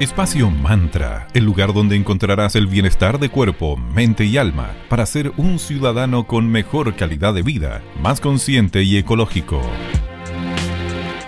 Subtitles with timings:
[0.00, 5.30] Espacio Mantra, el lugar donde encontrarás el bienestar de cuerpo, mente y alma para ser
[5.36, 9.60] un ciudadano con mejor calidad de vida, más consciente y ecológico.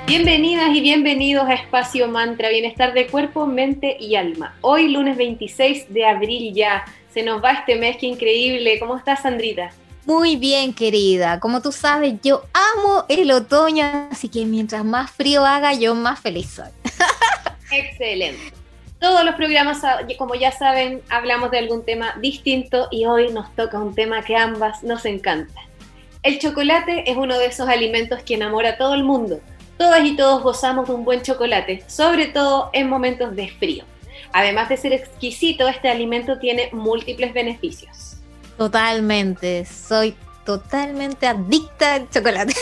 [0.07, 4.57] Bienvenidas y bienvenidos a Espacio Mantra, bienestar de cuerpo, mente y alma.
[4.63, 8.79] Hoy lunes 26 de abril ya, se nos va este mes, qué increíble.
[8.81, 9.71] ¿Cómo estás, Sandrita?
[10.07, 11.41] Muy bien, querida.
[11.41, 16.21] Como tú sabes, yo amo el otoño, así que mientras más frío haga, yo más
[16.21, 16.71] feliz soy.
[17.71, 18.62] Excelente.
[19.03, 19.83] Todos los programas,
[20.17, 24.37] como ya saben, hablamos de algún tema distinto y hoy nos toca un tema que
[24.37, 25.61] ambas nos encanta.
[26.23, 29.41] El chocolate es uno de esos alimentos que enamora a todo el mundo.
[29.77, 33.85] Todas y todos gozamos de un buen chocolate, sobre todo en momentos de frío.
[34.33, 38.19] Además de ser exquisito, este alimento tiene múltiples beneficios.
[38.57, 40.15] Totalmente, soy
[40.47, 42.55] totalmente adicta al chocolate.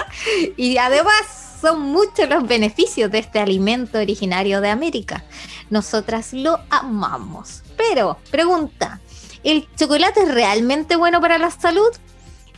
[0.56, 5.24] y además son muchos los beneficios de este alimento originario de América.
[5.70, 7.62] Nosotras lo amamos.
[7.76, 9.00] Pero, pregunta,
[9.44, 11.88] ¿el chocolate es realmente bueno para la salud?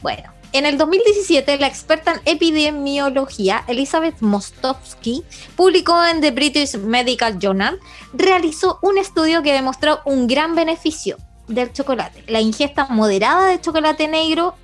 [0.00, 5.22] Bueno, en el 2017, la experta en epidemiología Elizabeth Mostovsky
[5.54, 7.78] publicó en The British Medical Journal,
[8.14, 12.24] realizó un estudio que demostró un gran beneficio del chocolate.
[12.28, 14.54] La ingesta moderada de chocolate negro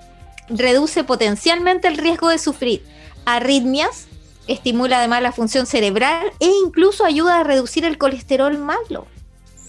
[0.49, 2.87] reduce potencialmente el riesgo de sufrir
[3.25, 4.07] arritmias,
[4.53, 9.07] estimula además la función cerebral e incluso ayuda a reducir el colesterol malo.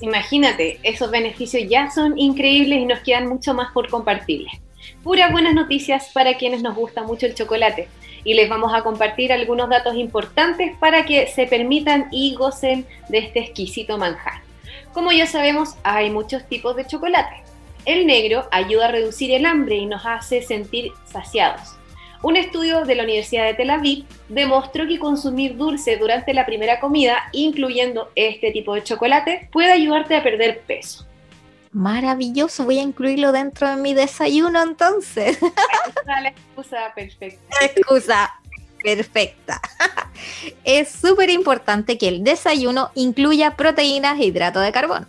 [0.02, 4.54] Imagínate, esos beneficios ya son increíbles y nos quedan mucho más por compartirles.
[5.04, 7.88] Puras buenas noticias para quienes nos gusta mucho el chocolate
[8.24, 13.20] y les vamos a compartir algunos datos importantes para que se permitan y gocen de
[13.20, 14.42] este exquisito manjar.
[14.94, 17.44] Como ya sabemos, hay muchos tipos de chocolate.
[17.86, 21.76] El negro ayuda a reducir el hambre y nos hace sentir saciados.
[22.24, 26.80] Un estudio de la Universidad de Tel Aviv demostró que consumir dulce durante la primera
[26.80, 31.08] comida, incluyendo este tipo de chocolate, puede ayudarte a perder peso.
[31.72, 35.40] Maravilloso, voy a incluirlo dentro de mi desayuno entonces.
[36.06, 37.66] la excusa perfecta.
[37.66, 38.40] Excusa
[38.84, 39.62] perfecta.
[40.64, 45.08] Es súper importante que el desayuno incluya proteínas e hidrato de carbono.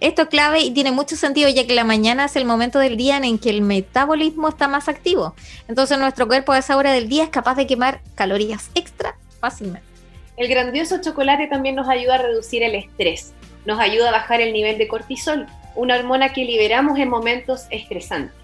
[0.00, 2.96] Esto es clave y tiene mucho sentido ya que la mañana es el momento del
[2.96, 5.34] día en que el metabolismo está más activo.
[5.68, 9.86] Entonces nuestro cuerpo a esa hora del día es capaz de quemar calorías extra fácilmente.
[10.36, 13.32] El grandioso chocolate también nos ayuda a reducir el estrés.
[13.66, 18.34] Nos ayuda a bajar el nivel de cortisol, una hormona que liberamos en momentos estresantes.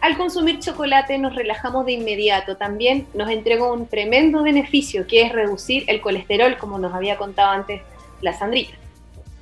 [0.00, 2.56] Al consumir chocolate nos relajamos de inmediato.
[2.56, 7.50] También nos entrega un tremendo beneficio que es reducir el colesterol, como nos había contado
[7.50, 7.80] antes
[8.20, 8.83] la Sandrita.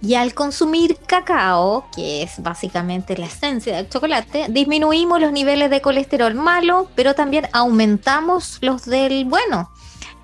[0.05, 5.81] Y al consumir cacao, que es básicamente la esencia del chocolate, disminuimos los niveles de
[5.81, 9.71] colesterol malo, pero también aumentamos los del bueno.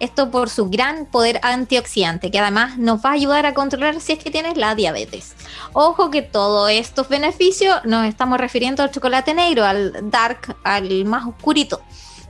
[0.01, 4.13] Esto por su gran poder antioxidante, que además nos va a ayudar a controlar si
[4.13, 5.35] es que tienes la diabetes.
[5.73, 11.25] Ojo que todos estos beneficios nos estamos refiriendo al chocolate negro, al dark, al más
[11.25, 11.81] oscurito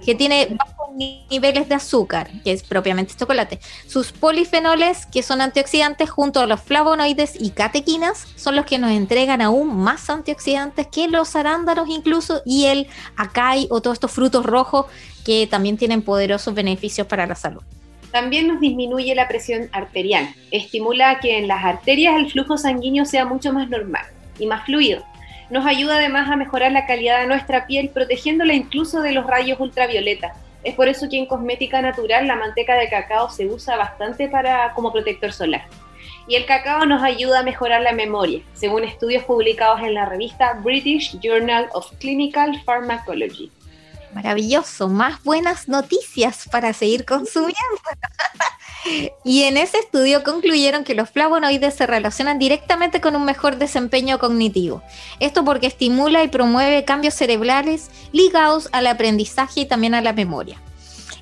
[0.05, 3.61] que tiene bajos niveles de azúcar, que es propiamente chocolate.
[3.87, 8.91] Sus polifenoles, que son antioxidantes, junto a los flavonoides y catequinas, son los que nos
[8.91, 12.87] entregan aún más antioxidantes que los arándanos incluso y el
[13.17, 14.87] acai o todos estos frutos rojos
[15.25, 17.63] que también tienen poderosos beneficios para la salud.
[18.11, 23.27] También nos disminuye la presión arterial, estimula que en las arterias el flujo sanguíneo sea
[23.27, 24.07] mucho más normal
[24.39, 25.05] y más fluido
[25.51, 29.59] nos ayuda además a mejorar la calidad de nuestra piel, protegiéndola incluso de los rayos
[29.61, 30.35] ultravioleta.
[30.65, 34.75] Es por eso que en cosmética natural la manteca de cacao se usa bastante para,
[34.75, 35.65] como protector solar.
[36.27, 40.55] Y el cacao nos ayuda a mejorar la memoria, según estudios publicados en la revista
[40.63, 43.51] British Journal of Clinical Pharmacology.
[44.15, 47.55] Maravilloso, más buenas noticias para seguir consumiendo.
[49.25, 54.19] y en ese estudio concluyeron que los flavonoides se relacionan directamente con un mejor desempeño
[54.19, 54.83] cognitivo.
[55.21, 60.61] Esto porque estimula y promueve cambios cerebrales ligados al aprendizaje y también a la memoria.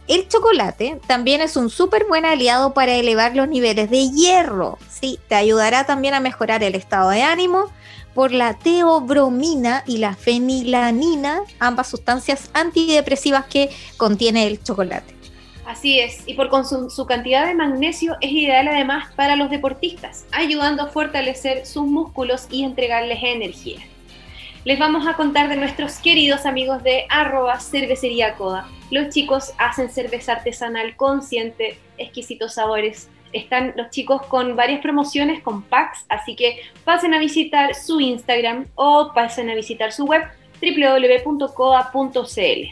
[0.09, 4.79] El chocolate también es un súper buen aliado para elevar los niveles de hierro.
[4.89, 7.73] Sí, te ayudará también a mejorar el estado de ánimo,
[8.17, 13.69] por la teobromina y la fenilanina, ambas sustancias antidepresivas que
[13.99, 15.15] contiene el chocolate.
[15.67, 20.85] Así es, y por su, cantidad de magnesio es ideal además para los deportistas, ayudando
[20.85, 23.81] a fortalecer sus músculos y entregarles energía.
[24.65, 28.67] Les vamos a contar de nuestros queridos amigos de arroba cervecería coda.
[28.91, 35.63] Los chicos hacen cerveza artesanal consciente, exquisitos sabores, están los chicos con varias promociones, con
[35.63, 40.23] packs, así que pasen a visitar su Instagram o pasen a visitar su web
[40.61, 42.29] www.coa.cl.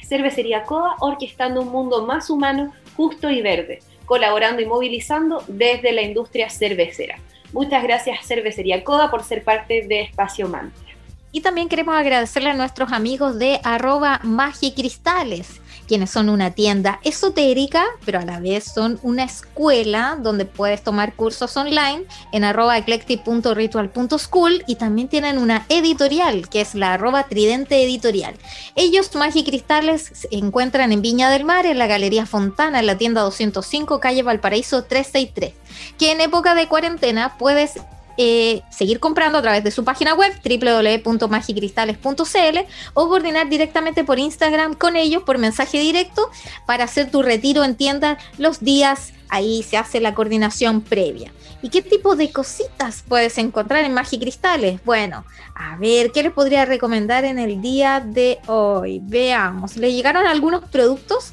[0.06, 6.02] Cervecería Coa, orquestando un mundo más humano, justo y verde, colaborando y movilizando desde la
[6.02, 7.18] industria cervecera.
[7.52, 10.82] Muchas gracias Cervecería Coda por ser parte de Espacio Mantra.
[11.30, 17.84] Y también queremos agradecerle a nuestros amigos de arroba magicristales quienes son una tienda esotérica,
[18.04, 24.64] pero a la vez son una escuela donde puedes tomar cursos online en arroba eclectic.ritual.school
[24.66, 28.34] y también tienen una editorial que es la arroba tridente editorial.
[28.74, 29.10] Ellos,
[29.44, 34.00] Cristales, se encuentran en Viña del Mar, en la Galería Fontana, en la tienda 205,
[34.00, 35.54] calle Valparaíso 363,
[35.98, 37.78] que en época de cuarentena puedes
[38.16, 42.58] eh, seguir comprando a través de su página web www.magicristales.cl
[42.94, 46.30] o coordinar directamente por Instagram con ellos por mensaje directo
[46.66, 49.12] para hacer tu retiro en tienda los días.
[49.28, 51.32] Ahí se hace la coordinación previa.
[51.62, 54.84] ¿Y qué tipo de cositas puedes encontrar en Magicristales?
[54.84, 55.24] Bueno,
[55.54, 59.00] a ver, ¿qué les podría recomendar en el día de hoy?
[59.02, 61.32] Veamos, ¿le llegaron algunos productos?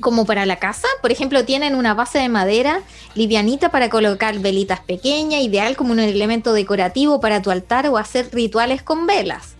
[0.00, 0.88] Como para la casa.
[1.02, 2.82] Por ejemplo, tienen una base de madera
[3.14, 8.28] livianita para colocar velitas pequeñas, ideal como un elemento decorativo para tu altar o hacer
[8.32, 9.54] rituales con velas.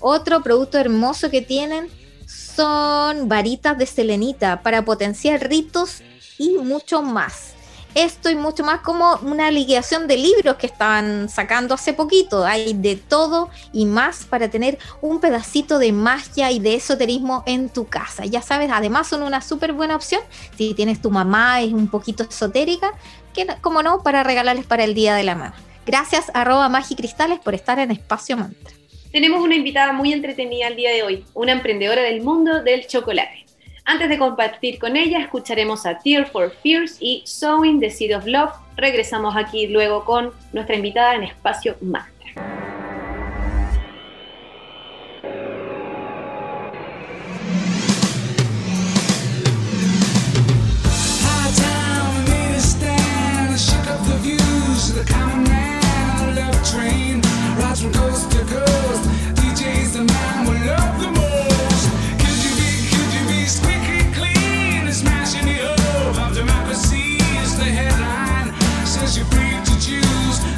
[0.00, 1.88] Otro producto hermoso que tienen
[2.26, 6.02] son varitas de selenita para potenciar ritos
[6.38, 7.51] y mucho más
[7.94, 12.44] esto y mucho más como una liquidación de libros que estaban sacando hace poquito.
[12.44, 17.68] Hay de todo y más para tener un pedacito de magia y de esoterismo en
[17.68, 18.24] tu casa.
[18.24, 20.22] Ya sabes, además son una súper buena opción
[20.56, 22.92] si tienes tu mamá, es un poquito esotérica,
[23.34, 25.54] que como no, para regalarles para el Día de la Mamá.
[25.84, 28.72] Gracias arroba Magicristales por estar en Espacio Mantra.
[29.10, 33.44] Tenemos una invitada muy entretenida el día de hoy, una emprendedora del mundo del chocolate.
[33.84, 38.26] Antes de compartir con ella, escucharemos a Tear for Fears y Sowing the Seed of
[38.26, 38.52] Love.
[38.76, 42.12] Regresamos aquí luego con nuestra invitada en Espacio Mantra.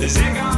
[0.05, 0.54] Is it gonna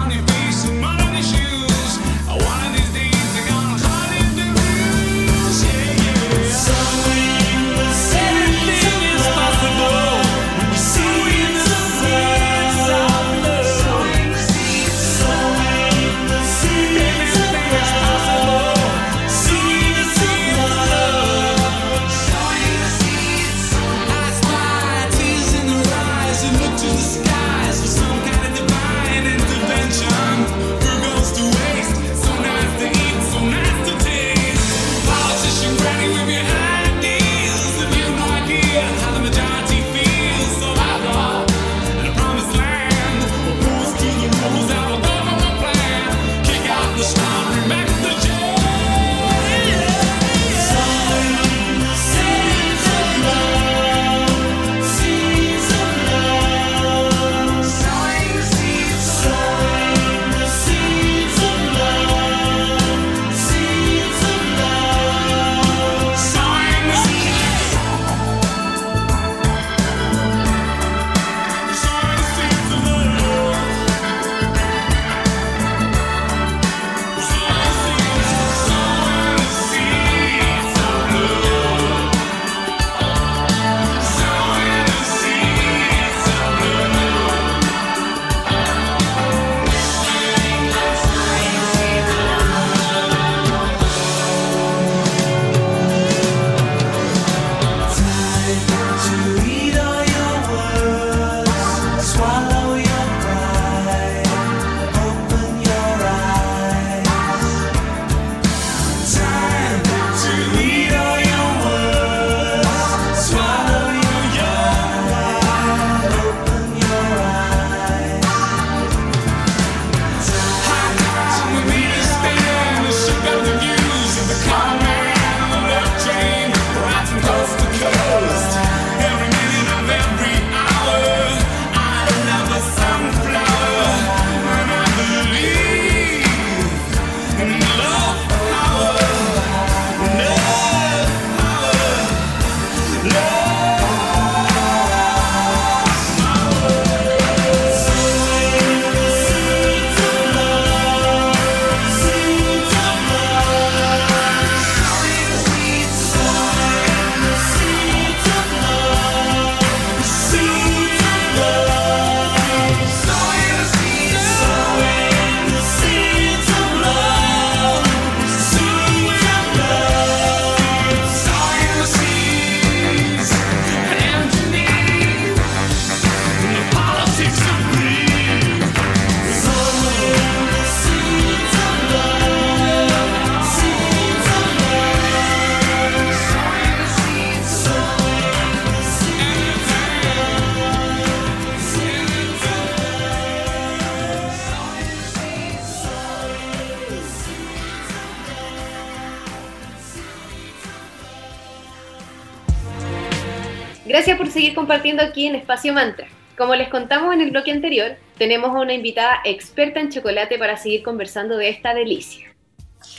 [204.67, 206.09] compartiendo aquí en Espacio Mantra.
[206.37, 210.57] Como les contamos en el bloque anterior, tenemos a una invitada experta en chocolate para
[210.57, 212.35] seguir conversando de esta delicia.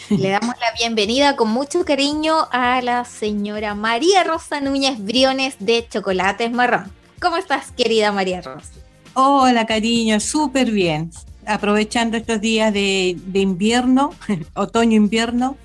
[0.10, 5.86] Le damos la bienvenida con mucho cariño a la señora María Rosa Núñez Briones de
[5.90, 6.90] Chocolates Marrón.
[7.20, 8.72] ¿Cómo estás, querida María Rosa?
[9.14, 11.12] Hola, cariño, súper bien.
[11.46, 14.12] Aprovechando estos días de, invierno,
[14.54, 15.58] otoño-invierno.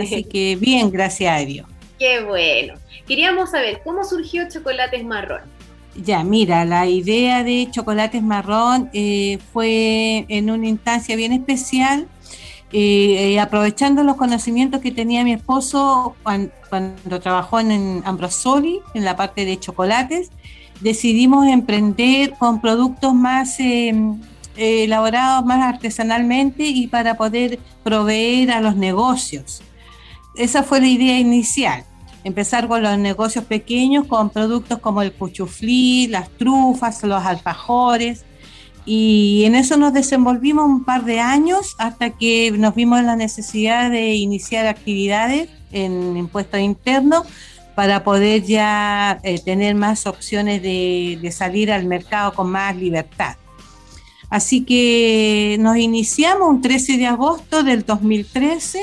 [0.00, 1.66] Así que bien, gracias a Dios.
[1.98, 2.74] Qué bueno.
[3.08, 5.40] Queríamos saber, ¿cómo surgió Chocolates Marrón?
[5.96, 12.06] Ya, mira, la idea de Chocolates Marrón eh, fue en una instancia bien especial
[12.70, 16.52] eh, eh, aprovechando los conocimientos que tenía mi esposo cuando,
[17.22, 20.30] trabajó en, Ambrosoli, en la parte de chocolates,
[20.82, 23.56] decidimos emprender con productos más
[24.54, 29.62] elaborados, más artesanalmente y para poder proveer a los negocios.
[30.36, 31.87] Esa fue la idea inicial.
[32.24, 38.24] Empezar con los negocios pequeños con productos como el cuchuflí, las trufas, los alfajores,
[38.90, 43.90] y en eso nos desenvolvimos un par de años hasta que nos vimos la necesidad
[43.90, 47.26] de iniciar actividades en impuestos internos
[47.74, 53.36] para poder ya eh, tener más opciones de, de salir al mercado con más libertad.
[54.30, 58.80] Así que nos iniciamos un 13 de agosto del 2013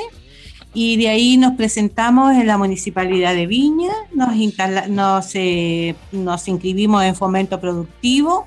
[0.75, 7.15] y de ahí nos presentamos en la Municipalidad de Viña, nos, eh, nos inscribimos en
[7.15, 8.45] fomento productivo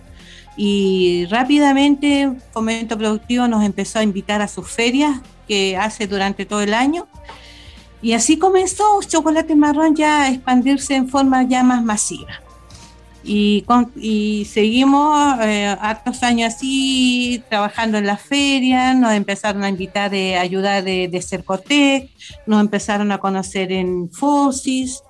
[0.55, 6.61] y rápidamente Fomento Productivo nos empezó a invitar a sus ferias que hace durante todo
[6.61, 7.09] el año.
[8.03, 12.43] Y así comenzó Chocolate Marrón ya a expandirse en forma ya más masiva.
[13.31, 20.37] Y, seguimos eh, hartos años así, trabajando en las ferias, nos empezaron a invitar de
[20.37, 22.11] ayudar de, de Cercotec,
[22.47, 25.03] nos empezaron a conocer en FOSIS,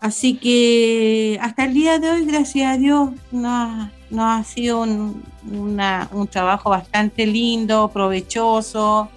[0.00, 5.22] así que hasta el día de hoy, gracias a Dios, nos no ha sido un,
[5.50, 9.10] un trabajo bastante lindo, provechoso,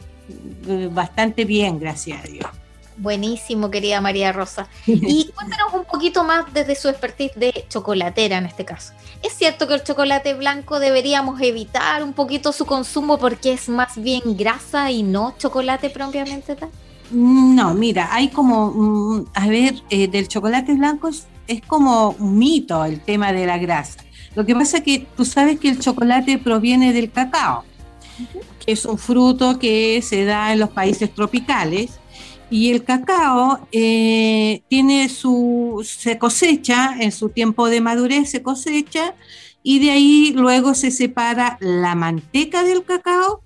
[0.68, 2.65] eh, bastante bien, gracias a Dios.
[2.98, 4.68] Buenísimo, querida María Rosa.
[4.86, 8.94] Y cuéntanos un poquito más desde su expertise de chocolatera en este caso.
[9.22, 14.02] ¿Es cierto que el chocolate blanco deberíamos evitar un poquito su consumo porque es más
[14.02, 16.70] bien grasa y no chocolate propiamente tal?
[17.12, 22.84] No, mira, hay como, a ver, eh, del chocolate blanco es, es como un mito
[22.84, 24.00] el tema de la grasa.
[24.36, 27.64] Lo que pasa es que tú sabes que el chocolate proviene del cacao,
[28.66, 32.00] que es un fruto que se da en los países tropicales.
[32.50, 39.16] Y el cacao eh, tiene su, se cosecha en su tiempo de madurez, se cosecha
[39.64, 43.42] y de ahí luego se separa la manteca del cacao,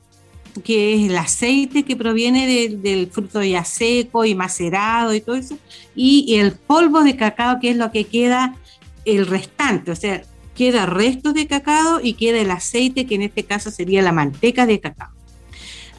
[0.66, 5.58] que es el aceite que proviene del fruto ya seco y macerado y todo eso,
[5.96, 8.56] y el polvo de cacao, que es lo que queda
[9.06, 10.22] el restante, o sea,
[10.56, 14.66] queda restos de cacao y queda el aceite, que en este caso sería la manteca
[14.66, 15.19] de cacao.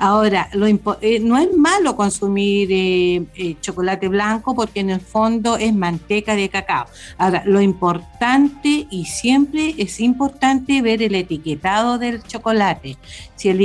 [0.02, 5.58] Ahora, lo eh, no es malo consumir eh, eh, chocolate blanco porque en el fondo
[5.58, 6.86] es manteca de cacao.
[7.18, 12.96] Ahora, lo importante y siempre es importante ver el etiquetado del chocolate.
[13.36, 13.60] Si el,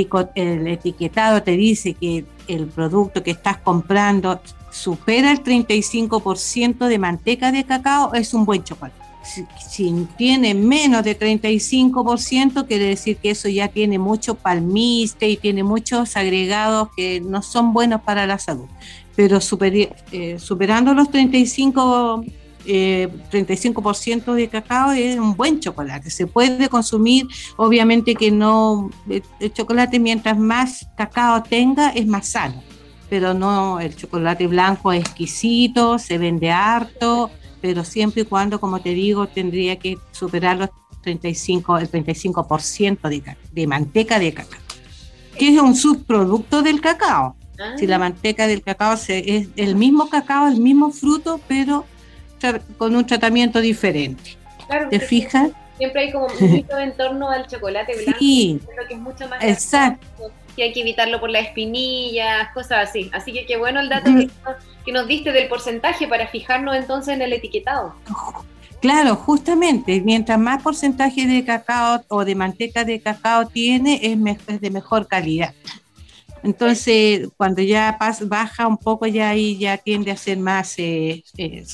[0.66, 4.38] etiquetado te dice que el producto que estás comprando
[4.70, 11.18] supera el 35% de manteca de cacao, es un buen chocolate si, tiene menos de
[11.18, 17.42] 35%, quiere decir que eso ya tiene mucho palmiste y tiene muchos agregados que no
[17.42, 18.66] son buenos para la salud.
[19.14, 19.38] Pero
[20.12, 22.24] eh, superando los 35,
[22.64, 26.10] 35% eh, de cacao es un buen chocolate.
[26.10, 32.62] Se puede consumir, obviamente que no, el chocolate mientras más cacao tenga es más sano
[33.08, 38.80] pero no, el chocolate blanco es exquisito, se vende harto, pero siempre y cuando, como
[38.80, 40.70] te digo, tendría que superar los
[41.02, 44.60] 35, el 35% de, de manteca de cacao,
[45.38, 47.36] que es un subproducto del cacao.
[47.78, 48.00] Si la ah.
[48.00, 51.86] manteca del cacao es el mismo cacao, el mismo fruto, pero
[52.76, 54.36] con un tratamiento diferente.
[54.90, 55.50] ¿Te fijas?
[55.78, 59.42] Siempre hay como un mito en torno al chocolate blanco, sí, que es mucho más
[59.42, 60.32] exacto.
[60.56, 63.10] Que hay que evitarlo por las espinillas, cosas así.
[63.12, 64.10] Así que qué bueno el dato
[64.84, 67.94] que, nos diste del porcentaje para fijarnos entonces en el etiquetado.
[68.80, 74.70] Claro, justamente, mientras más porcentaje de cacao o de manteca de cacao tiene, es, de
[74.70, 75.54] mejor calidad.
[76.42, 81.64] Entonces, cuando ya baja un poco, ya ahí ya tiende a ser más eh, eh,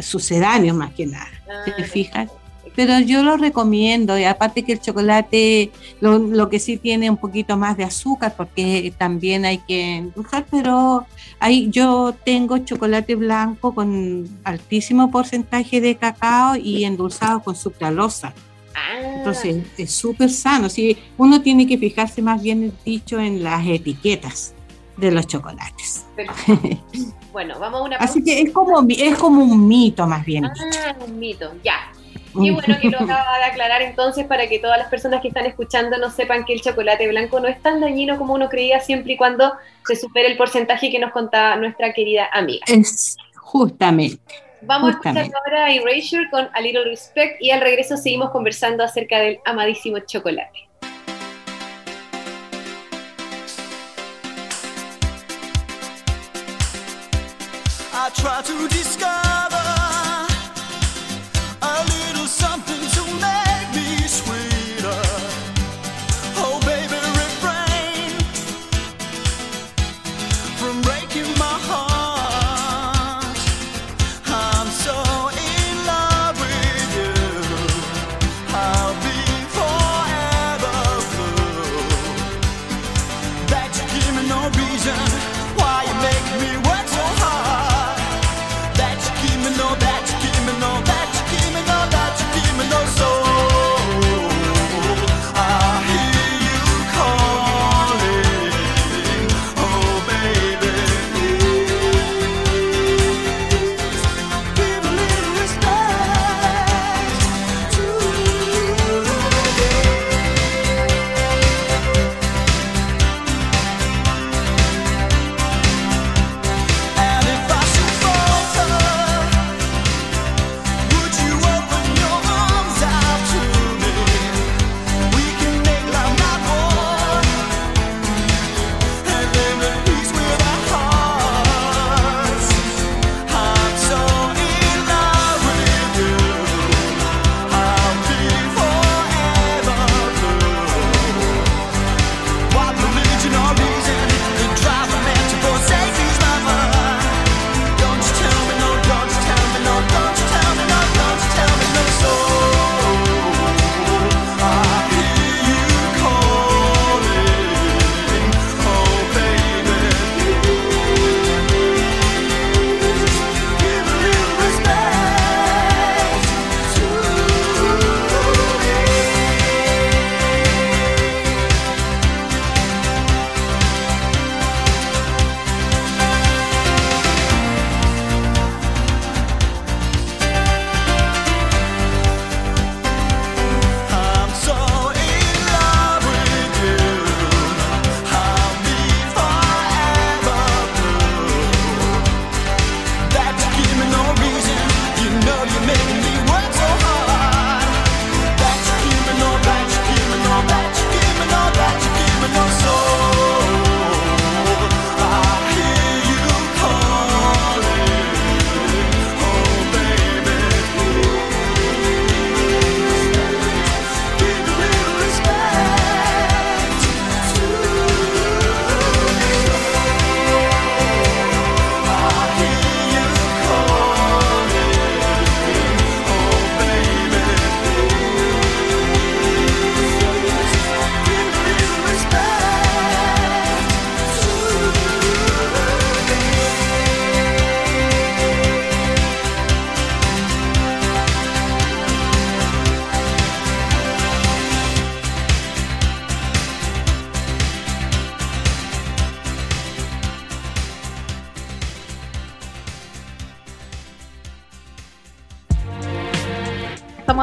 [0.00, 1.30] sucedáneo más que nada.
[1.76, 2.30] ¿Te fijas?
[2.74, 4.18] Pero yo lo recomiendo.
[4.18, 8.92] Y aparte que el chocolate, lo, que sí tiene un poquito más de azúcar, porque
[8.96, 11.06] también hay que endulzar, pero
[11.38, 18.32] hay, yo tengo chocolate blanco con altísimo porcentaje de cacao y endulzado con sucralosa.
[18.74, 19.16] Ah.
[19.18, 20.68] Entonces es súper sano.
[20.68, 24.54] Sí, uno tiene que fijarse más bien dicho en las etiquetas
[24.96, 26.06] de los chocolates.
[27.32, 27.96] bueno, vamos a una.
[27.96, 30.46] Así que es como, es como un mito más bien.
[30.46, 31.91] Ah, un mito, ya.
[32.34, 35.46] Y bueno que lo acaba de aclarar entonces para que todas las personas que están
[35.46, 39.14] escuchando no sepan que el chocolate blanco no es tan dañino como uno creía siempre
[39.14, 39.52] y cuando
[39.86, 42.64] se supere el porcentaje que nos contaba nuestra querida amiga.
[42.66, 44.22] Es justamente.
[44.62, 48.84] Vamos a escuchar ahora a Erasure con A Little Respect y al regreso seguimos conversando
[48.84, 50.68] acerca del amadísimo chocolate.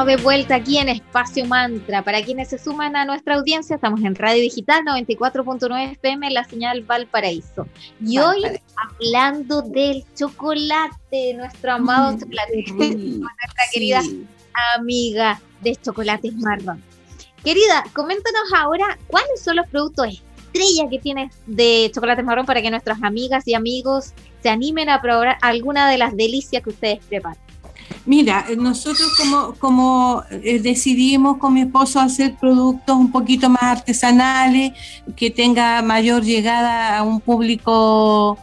[0.04, 2.02] De vuelta aquí en Espacio Mantra.
[2.02, 6.82] Para quienes se suman a nuestra audiencia, estamos en Radio Digital 94.9 FM, la señal
[6.82, 7.66] Valparaíso.
[8.04, 8.42] Y hoy
[8.76, 14.00] hablando del chocolate, nuestro amado chocolate, nuestra querida
[14.76, 16.82] amiga de Chocolates Marrón.
[17.44, 22.70] Querida, coméntanos ahora cuáles son los productos estrella que tienes de Chocolates Marrón para que
[22.70, 27.49] nuestras amigas y amigos se animen a probar alguna de las delicias que ustedes preparan.
[28.06, 34.72] Mira, nosotros como, como eh, decidimos con mi esposo hacer productos un poquito más artesanales,
[35.16, 38.38] que tenga mayor llegada a un público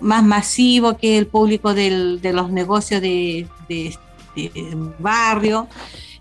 [0.00, 3.46] más masivo que el público de los negocios de,
[4.98, 5.68] barrio.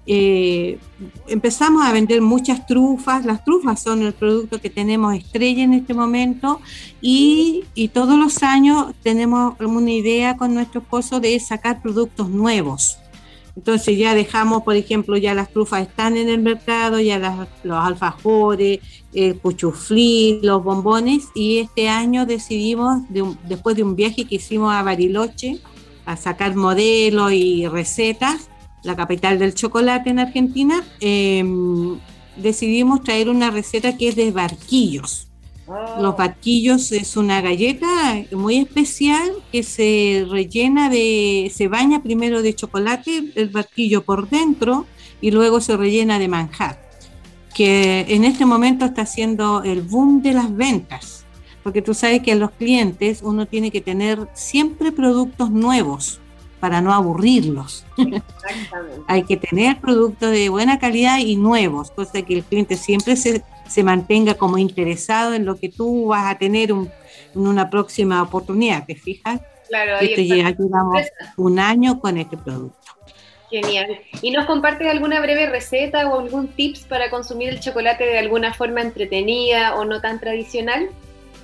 [0.07, 0.79] Eh,
[1.27, 3.25] empezamos a vender muchas trufas.
[3.25, 6.61] Las trufas son el producto que tenemos estrella en este momento
[7.01, 12.97] y, y todos los años tenemos una idea con nuestro esposo de sacar productos nuevos.
[13.57, 18.79] Entonces ya dejamos, por ejemplo, ya las trufas están en el mercado, ya los alfajores,
[19.13, 23.01] el puchuflí, los bombones, y este año decidimos,
[23.49, 25.59] después de un viaje que hicimos a Bariloche,
[26.05, 28.47] a sacar modelos y recetas,
[28.83, 31.97] la capital del chocolate en Argentina, em,
[32.35, 35.27] decidimos traer una receta que es de barquillos.
[35.67, 35.97] Ah.
[36.01, 37.87] Los barquillos es una galleta
[38.31, 44.85] muy especial que se rellena de, se baña primero de chocolate, el barquillo por dentro
[45.19, 46.79] y luego se rellena de manjar,
[47.53, 51.25] que en este momento está haciendo el boom de las ventas,
[51.63, 56.21] porque tú sabes que los clientes uno tiene que tener siempre productos nuevos
[56.59, 57.85] para no aburrirlos.
[59.07, 63.43] Hay que tener productos de buena calidad y nuevos, cosa que el cliente siempre se,
[63.67, 66.89] se mantenga como interesado en lo que tú vas a tener en
[67.33, 69.41] una próxima oportunidad, ¿te fijas?
[69.67, 71.01] Claro, ahí ya llevamos
[71.35, 72.77] un año con este producto.
[73.49, 73.99] Genial.
[74.21, 78.53] ¿Y nos compartes alguna breve receta o algún tips para consumir el chocolate de alguna
[78.53, 80.89] forma entretenida o no tan tradicional?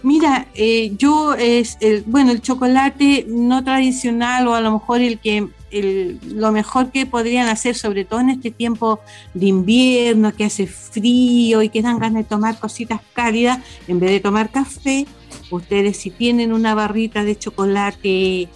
[0.04, 5.18] Mira, eh, yo es el, bueno el chocolate no tradicional o a lo mejor el
[5.18, 9.00] que el, lo mejor que podrían hacer, sobre todo en este tiempo
[9.34, 14.12] de invierno que hace frío y que dan ganas de tomar cositas cálidas, en vez
[14.12, 15.08] de tomar café,
[15.50, 18.50] ustedes si tienen una barrita de chocolate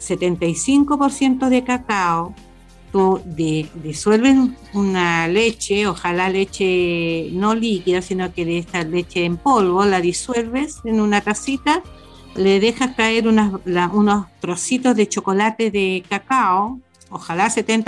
[0.00, 2.32] 75% de cacao,
[2.92, 4.36] tú disuelves
[4.74, 10.80] una leche, ojalá leche no líquida, sino que de esta leche en polvo, la disuelves
[10.84, 11.82] en una tacita,
[12.36, 17.84] le dejas caer unos trocitos de chocolate de cacao, ojalá 70%,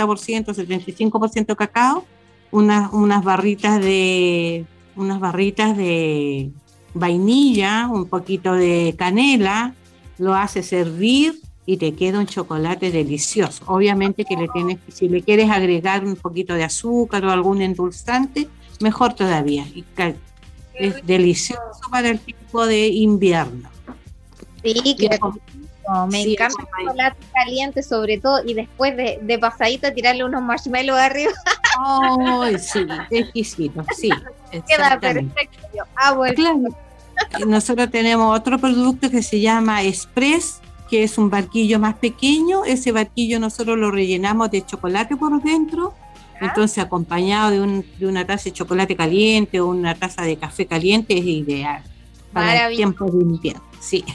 [0.53, 2.05] 75% cacao,
[2.51, 4.65] unas, unas barritas de
[4.95, 6.51] unas barritas de
[6.93, 9.75] vainilla, un poquito de canela,
[10.17, 13.63] lo haces hervir y te queda un chocolate delicioso.
[13.67, 18.47] Obviamente que le tienes, si le quieres agregar un poquito de azúcar o algún endulzante,
[18.79, 19.65] mejor todavía.
[19.73, 19.83] Y
[20.75, 23.69] es delicioso para el tiempo de invierno.
[24.63, 25.09] Sí, que
[26.09, 30.99] me encanta el chocolate caliente sobre todo y después de, de pasadito tirarle unos marshmallows
[30.99, 31.31] arriba.
[31.79, 34.09] Ay, sí, exquisito, sí.
[34.67, 35.59] Queda perfecto.
[35.95, 36.59] Ah, claro.
[37.47, 42.65] Nosotros tenemos otro producto que se llama Express que es un barquillo más pequeño.
[42.65, 45.93] Ese barquillo nosotros lo rellenamos de chocolate por dentro,
[46.41, 51.25] entonces acompañado de, una taza de chocolate caliente o una taza de café caliente es
[51.25, 51.83] ideal
[52.33, 53.63] para el tiempo de invierno.
[53.79, 54.03] Sí.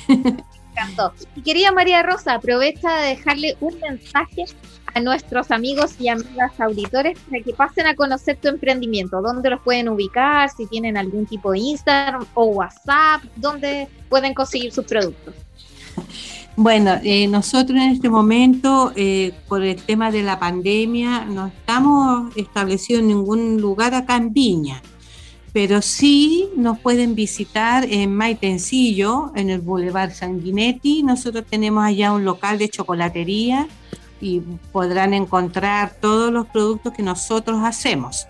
[0.70, 1.12] encantó.
[1.34, 4.44] Y querida María Rosa, aprovecha de dejarle un mensaje
[4.94, 9.20] a nuestros amigos y amigas auditores para que pasen a conocer tu emprendimiento.
[9.22, 10.50] ¿Dónde los pueden ubicar?
[10.50, 15.34] Si tienen algún tipo de Instagram o WhatsApp, ¿dónde pueden conseguir sus productos?
[16.62, 22.36] Bueno, eh, nosotros en este momento, eh, por el tema de la pandemia, no estamos
[22.36, 24.82] establecidos en ningún lugar acá en Viña,
[25.54, 31.02] pero sí nos pueden visitar en Maitencillo, en el Boulevard Sanguinetti.
[31.02, 33.66] Nosotros tenemos allá un local de chocolatería
[34.20, 38.26] y podrán encontrar todos los productos que nosotros hacemos.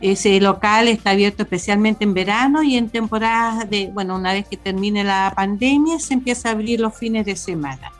[0.00, 4.56] Ese local está abierto especialmente en verano y en temporadas de, bueno, una vez que
[4.56, 7.92] termine la pandemia, se empieza a abrir los fines de semana.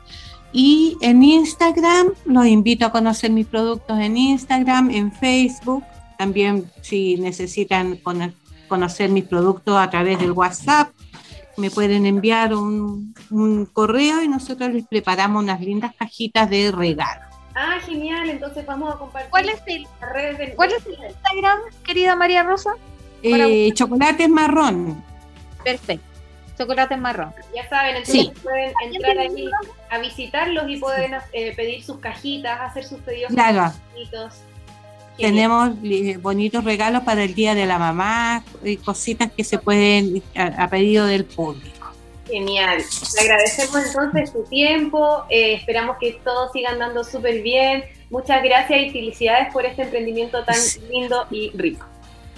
[0.51, 5.83] Y en Instagram, los invito a conocer mis productos en Instagram, en Facebook.
[6.17, 7.99] También si necesitan
[8.67, 10.89] conocer mis productos a través del WhatsApp,
[11.57, 17.28] me pueden enviar un, un correo y nosotros les preparamos unas lindas cajitas de regalo.
[17.61, 19.29] Ah, genial, entonces vamos a compartir.
[19.31, 19.85] ¿Cuál es el,
[20.55, 22.69] ¿cuál es el Instagram, querida María Rosa?
[23.21, 25.03] Eh, chocolates marrón.
[25.65, 26.05] Perfecto.
[26.57, 27.33] Chocolates marrón.
[27.53, 29.49] Ya saben, entonces pueden entrar ahí
[29.89, 33.73] a visitarlos y pueden eh, pedir sus cajitas, hacer sus pedidos claro.
[33.91, 34.35] bonitos.
[35.17, 40.23] Tenemos eh, bonitos regalos para el Día de la Mamá, y cositas que se pueden
[40.33, 41.78] a pedido del público.
[42.29, 42.81] Genial.
[43.15, 45.23] Le agradecemos entonces su tiempo.
[45.29, 47.83] Eh, esperamos que todos sigan dando súper bien.
[48.09, 50.55] Muchas gracias y felicidades por este emprendimiento tan
[50.89, 51.85] lindo y rico.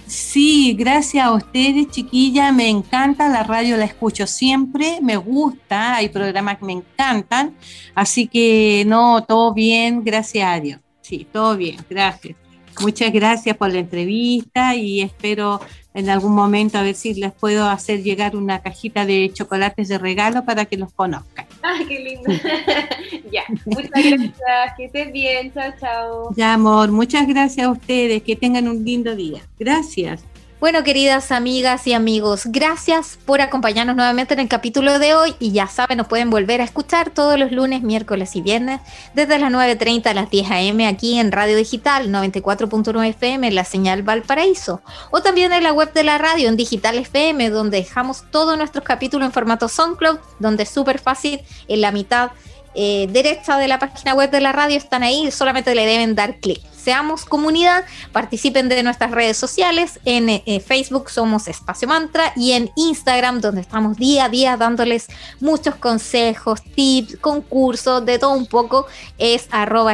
[0.06, 2.52] Sí, gracias a ustedes, chiquilla.
[2.52, 4.98] Me encanta la radio, la escucho siempre.
[5.00, 7.54] Me gusta, hay programas que me encantan.
[7.94, 10.80] Así que no, todo bien, gracias a Dios.
[11.00, 12.36] Sí, todo bien, gracias.
[12.80, 15.60] Muchas gracias por la entrevista y espero
[15.94, 19.98] en algún momento a ver si les puedo hacer llegar una cajita de chocolates de
[19.98, 21.46] regalo para que los conozcan.
[21.62, 22.32] ¡Ay, qué lindo!
[23.32, 26.34] ya, muchas gracias, que estés bien, chao, chao.
[26.34, 29.42] Ya, amor, muchas gracias a ustedes, que tengan un lindo día.
[29.58, 30.24] Gracias.
[30.62, 35.50] Bueno, queridas amigas y amigos, gracias por acompañarnos nuevamente en el capítulo de hoy y
[35.50, 38.80] ya saben, nos pueden volver a escuchar todos los lunes, miércoles y viernes
[39.12, 40.86] desde las 9.30 a las 10 a.m.
[40.86, 46.04] aquí en Radio Digital 94.9 FM la señal Valparaíso o también en la web de
[46.04, 50.68] la radio en Digital FM donde dejamos todos nuestros capítulos en formato SoundCloud donde es
[50.68, 52.30] súper fácil en la mitad
[52.76, 56.36] eh, derecha de la página web de la radio están ahí, solamente le deben dar
[56.36, 62.52] clic seamos comunidad, participen de nuestras redes sociales, en eh, Facebook somos Espacio Mantra y
[62.52, 65.08] en Instagram donde estamos día a día dándoles
[65.40, 68.86] muchos consejos, tips, concursos, de todo un poco,
[69.18, 69.92] es arroba.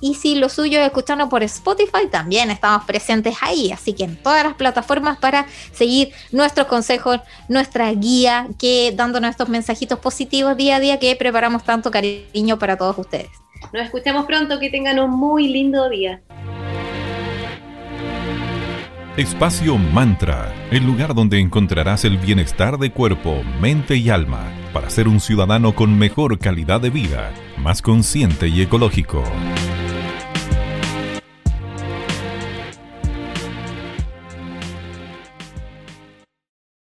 [0.00, 4.16] Y si lo suyo es escucharnos por Spotify, también estamos presentes ahí, así que en
[4.16, 10.76] todas las plataformas para seguir nuestros consejos, nuestra guía, que dándonos estos mensajitos positivos día
[10.76, 13.30] a día que preparamos tanto cariño para todos ustedes.
[13.72, 16.22] Nos escuchamos pronto, que tengan un muy lindo día.
[19.16, 25.08] Espacio Mantra, el lugar donde encontrarás el bienestar de cuerpo, mente y alma para ser
[25.08, 29.24] un ciudadano con mejor calidad de vida, más consciente y ecológico.